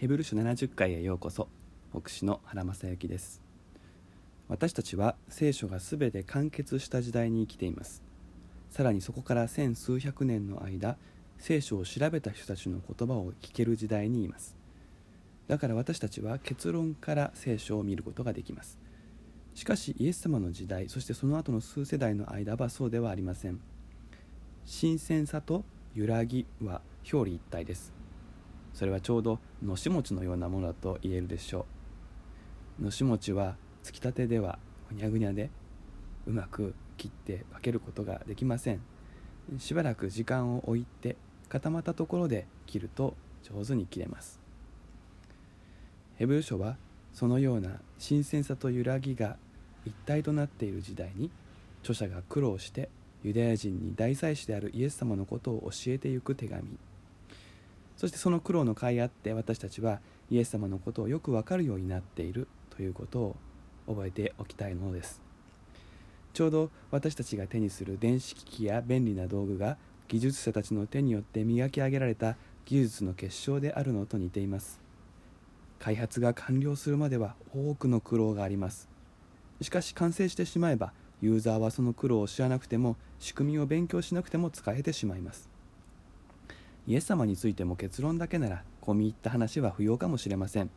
[0.00, 1.48] ヘブル書70回へようこそ
[1.92, 3.42] 牧師の原正幸です。
[4.46, 8.04] 私たちは聖書がすべて完結した時代に生きています。
[8.70, 10.96] さらにそこから千数百年の間
[11.38, 14.56] 聖書を調べた人たちの言葉を聞ける時代にいます。
[15.48, 18.78] だから私たちは結論から聖書を見ることができます。
[19.56, 23.58] しかしイエス様の時代そしてその後の数世代の間はそうではありません。
[24.64, 25.64] 新鮮さと
[25.96, 27.97] 揺らぎは表裏一体です。
[28.78, 31.66] それはちょうどのし餅のようなものだと言えるでしょ
[32.80, 32.84] う。
[32.84, 35.50] のし餅はつきたてではぐにゃぐにゃで
[36.28, 38.80] うまく切って分けることができません。
[39.58, 41.16] しばらく時間を置いて
[41.48, 44.38] 固まったところで切ると上手に切れます。
[46.14, 46.76] ヘブル書は
[47.12, 49.38] そのような新鮮さと揺らぎが
[49.86, 51.32] 一体となっている時代に
[51.80, 52.90] 著者が苦労して
[53.24, 56.78] ユダヤ人に大祭司であるイエス様のことを教えてゆく手紙。
[57.98, 63.36] そしてその苦労の甲斐あって私たちはイエス様のことをよくわかるようになっているということを
[63.88, 65.20] 覚えておきたいものです。
[66.32, 72.36] ちょうど私たちが手にする電子機器や便利な道具が技術者たちの手によって磨き上げられた
[72.66, 74.80] 技術の結晶であるのと似ています。
[75.80, 78.88] 開発が完了するまでは多くの苦労があります。
[79.60, 85.57] しかし完成してしまえばユーザーはその苦労を知らなくても仕組みを勉強しなくても使えてしまいます。
[86.88, 90.70] イエス様についても結論だけなら込み入った話は不要かもしれません。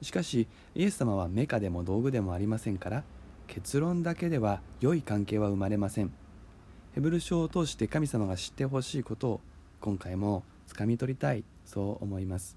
[0.00, 0.46] しかし
[0.76, 3.02] イエス様はメカでも道具でもありませんから
[3.48, 6.12] 結論だけでは良い関係は生まれません。
[6.94, 9.40] ヘブル書を通して神様が知ってほしいことを
[9.80, 12.56] 今回もつかみ取りたいそう思います。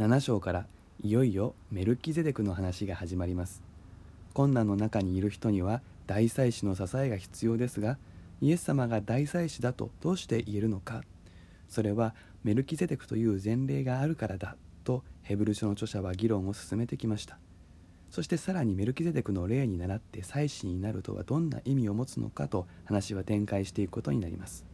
[0.00, 0.66] 7章から
[1.04, 3.62] いよいよメルキゼデクの話が始まります。
[4.34, 7.98] 困難の中にいる人には大祭司の支えが必要ですが
[8.40, 11.02] イエス様が大祭司だとどうして言えるのか。
[11.68, 12.14] それは
[12.44, 17.38] メルキゼデクという前例があるからだとヘブル書の著者は議論を進めてきました。
[18.10, 24.64] そしてさらにメルキゼデクの例に倣って祭司になるとはどんな意味を持つのかと話は展開していくことになります。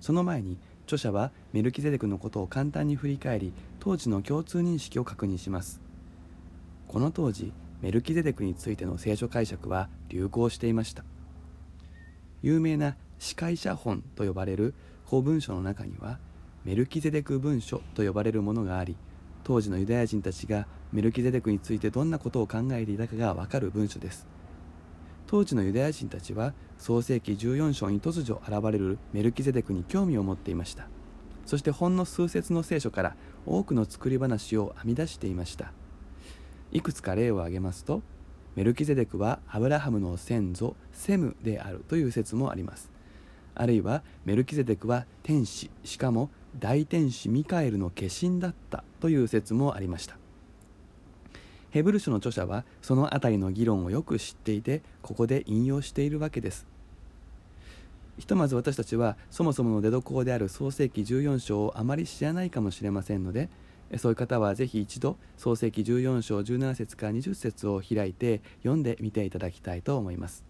[0.00, 5.80] その前に著者はメルキゼデクのことを簡単に振り返り当時の共通認識を確認します。
[6.88, 11.04] この当時メルキゼデクについての聖書解釈は流行していました。
[12.44, 14.74] 有名な司会者本と呼ばれる
[15.06, 16.18] 法文書の中には
[16.66, 18.98] メルキゼデク文書と呼ばれるものがあり
[19.44, 24.26] 当時のユダヤ人たちがメルキゼデクについてどんなことを考えていたかがわかる文書です。
[25.26, 30.86] 当時のユダヤ人たちは創世紀14章に突如現れるメルキゼデクに興味を持っていました。
[31.46, 33.16] そしてほんの数節の聖書から
[33.46, 35.72] 多くの作り話を編み出していました。
[36.72, 38.02] いくつか例を挙げますと
[38.56, 42.90] メルキゼデクはアブラハムの先祖セムであるという説もあります。
[43.54, 50.16] あるいはメルキゼデクは天使しかも大天使ミカエルの化身だったという説もありました。
[51.70, 56.66] ヘブル書の著者はその辺りの議論をよく知っていてここで引用しているわけです。
[58.18, 63.48] ひとまず私たちはそもそもの出どころである創世紀14章をあまり知らないかもしれませんので
[63.96, 70.44] そういう方はぜひ一度創世記14章17節から20節を開いて読んでみていただきたいと思います。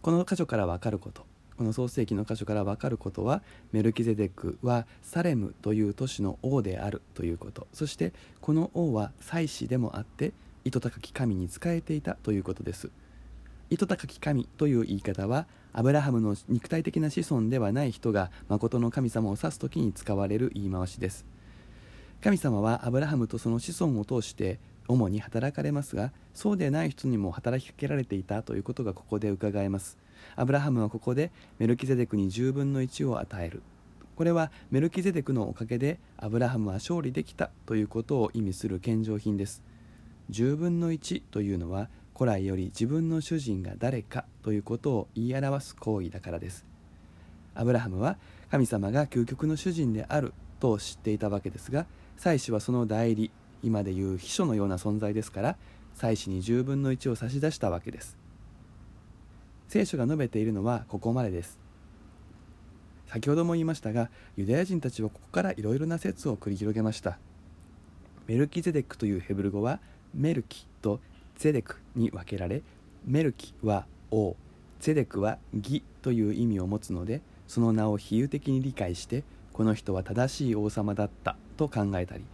[0.00, 1.24] この箇所から分かること。
[1.56, 7.68] この創世記の箇所から分かることはメルキゼデクはサレムという都市の王であるということ。
[7.72, 10.32] そしてこの王は祭司でもあって
[10.64, 12.90] 糸高き神に仕えていたということです。
[13.70, 21.24] 糸高き神という言い方はアブラハムの肉体的な子孫ではない人が誠の神様を指す時に使われる言い回しです。
[22.20, 29.98] 神様はアブラハムとその子孫を通して主に働かれますがそうでない人にも働きかけられていたということがここで伺えます。
[30.36, 33.62] アブラハムはここでメルキゼデクに10分の1を与える。
[34.14, 39.62] これはメルキゼデクのおかげでアブラハムは勝利できたということを意味する献上品です。
[40.30, 41.88] 10分の1というのは
[42.22, 46.64] 古来より自分の主人が誰かということを言い表す行為だからです。
[47.52, 48.16] アブラハムは
[48.48, 51.84] 神様が究極の主人であると知っていたわけですが
[52.16, 53.32] 祭司はその代理
[53.64, 55.56] 今でいう秘書のような存在ですから
[55.94, 58.16] 祭司に10分の1を差し出したわけです。
[59.66, 61.58] 聖書が述べているのはここまでです。
[63.08, 67.18] 先ほども言いましたがユダヤ人たちはここからいろいろな説を繰り広げました。
[68.28, 69.80] メルキゼデックというヘブル語は
[70.14, 71.00] メルキと
[71.36, 72.62] ゼデクに分けられ
[73.04, 74.36] メルキは王
[74.80, 82.24] ゼデクは義という意味を持つのでその名を比喩的に理解してこの人は正しい王様だったと考えたり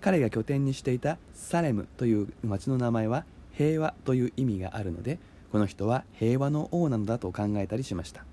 [0.00, 5.18] 彼が拠点にしていたサレムという町の名前は平和という意味があるので
[5.52, 8.24] この人は平和の王なのだと考えたりしました。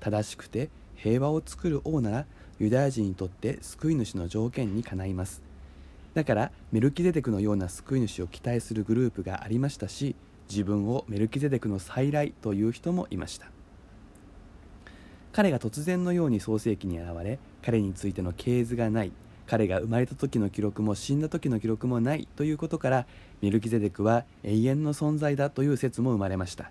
[0.00, 2.26] 正しくて平和を作る王なら
[2.58, 5.42] ユダヤ人にとって救い主の条件にかないます。
[6.16, 10.16] だからメルキゼデクのような救い主を期待するグループがありましたし
[10.48, 13.48] 自分をメルキゼデクの再来という人もいました。
[15.32, 19.12] 彼が突然のように創世記に現れ彼についての系図がない
[19.46, 23.06] 彼が生まれた時の記録も死んだ時の記録もないということから
[23.42, 26.70] メルキゼデクは永遠の存在だという説も生まれました。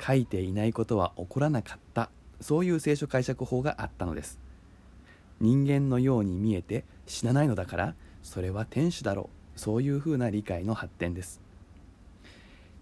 [0.00, 2.08] 書いていないことは起こらなかった
[2.40, 4.38] そういう聖書解釈法があったのです。
[5.40, 9.44] 人間のように見えて死なないのだからそれは天使だろう。
[9.54, 11.40] そういうふうな理解の発展です。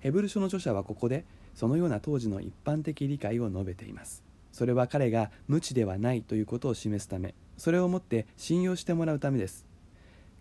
[0.00, 1.24] ヘブル書の著者はここで
[1.54, 4.22] そのような当時の一般的理解を述べています。
[4.52, 9.66] それは彼が無知ではないということを示すためそれをもって信用してもらうためです。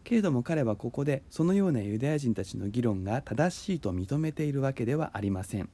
[0.03, 5.69] けれども彼はここでそのようなユダヤ人たちの議論が正しいと認めているわけではありません。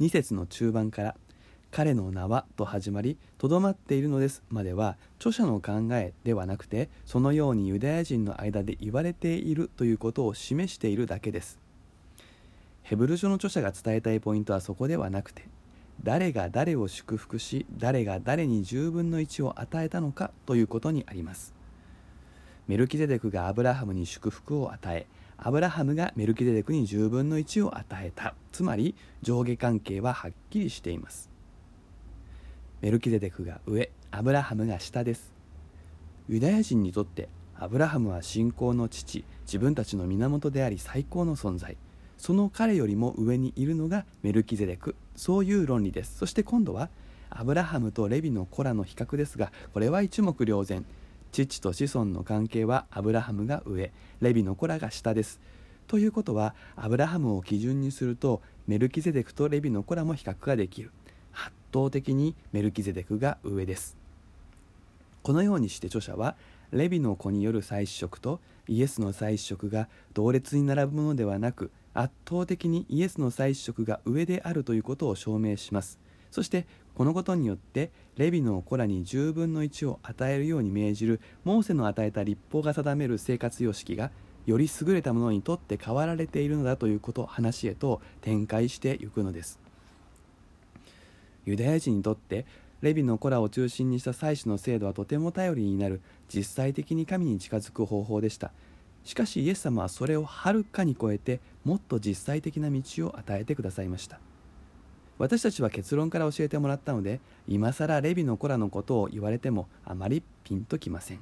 [0.00, 1.16] 2節の中盤から
[1.70, 11.58] 「彼の名は」と始まり「とどまっているのです」までは著者の考えではなくてそのようにユダヤ人の間で言われているということを示しているだけです。
[12.82, 15.44] ヘブル書の著者が伝えたいポイントはそこではなくて
[16.02, 21.54] 誰が誰を祝福し誰が誰に10分の1を与えたのかということにあります。
[22.66, 25.06] メルキゼデクがアブラハムに祝福を与え
[25.36, 28.34] アブラハムがメルキゼデクに10分の1を与えた。
[28.52, 31.30] つまり上下関係ははっきりしています。
[32.80, 35.32] メルキゼデクが上アブラハムが下です。
[36.28, 41.76] ユダヤ人にとってアブラハムは信仰の父自分たちの源であり最高の存在。
[42.18, 46.18] その彼よりも上にいるのがメルキゼデクそういう論理です。
[46.18, 46.88] そして今度は
[47.30, 50.84] アブラハムとレビの子らの比較ですがこれは一目瞭然。
[51.32, 53.90] 父と子孫の関係はアブラハムが上
[54.20, 55.40] レビの子らが下です。
[55.88, 60.92] ということはアブラハムを基準にするとメルキゼデクとレビの子らも比較ができる。
[61.38, 63.96] 圧倒的にメルキゼデクが上です。
[65.22, 66.36] このようにして著者は
[66.72, 75.98] レビの子による再試食とイエスの再試食が同列に並ぶものではなく圧倒的にイエスの再試食が上であるということを証明します。
[76.30, 84.10] そしてこのことによってレビの子らに10分の1を与えるように命じるモーセの与えた立法が定める生活様式が
[84.46, 89.67] より優れたものにとって変わられているのだということ話へと展開していくのです。
[91.48, 92.44] ユダヤ人にとって
[92.82, 98.52] レビの子らを中心にした祭祀の制度はとても頼りになる実際的に神に近づく方法でした。
[99.04, 104.20] しかしイエス様はそれをはるかに超えてもっと実際的な道を与えてくださいました。
[105.16, 111.20] 私たちは結論から教えてもらったので今更レビの子らのことを言われてもあまりピンときません。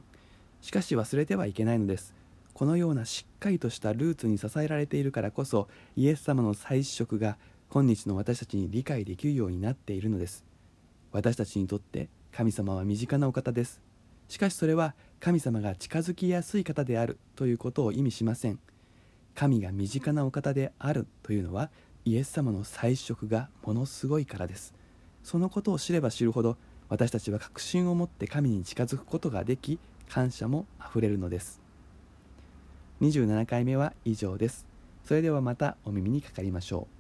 [0.60, 2.14] しかし忘れてはいけないのです。
[2.52, 7.36] このようなしっかりとしたルーツに支えられているからこそイエス様の再試食が
[7.68, 10.44] 今日の私たちに理解できるようになっているのです。
[11.12, 13.80] 私たちにとって神様は身近なお方です。
[14.28, 18.58] しかしそれは神様が近づきやすい方であるということを意味しません。
[19.34, 21.70] 神が身近なお方であるというのは
[22.04, 24.74] イエス様の再食がものすごいからです。
[25.22, 26.56] そのことを知れば知るほど
[26.88, 29.78] 私たちは確信を持って神に近づくことができ
[30.08, 31.60] 感謝もあふれるのです。
[33.00, 34.66] 27回目は以上です。
[35.04, 36.95] それではまたお耳にかかりましょう。